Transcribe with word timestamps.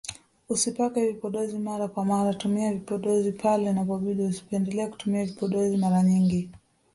Usipake 0.49 1.07
vipodozi 1.07 1.57
mara 1.59 1.87
kwa 1.87 2.05
mara 2.05 2.33
tumia 2.33 2.73
vipodozi 2.73 3.31
pale 3.31 3.69
inapobidi 3.71 4.21
usipendele 4.23 4.87
kutumia 4.87 5.25
vipodozi 5.25 5.77
mara 5.77 6.03
nyingi 6.03 6.49